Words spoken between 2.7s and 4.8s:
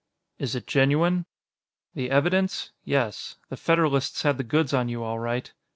Yes. The Federalists had the goods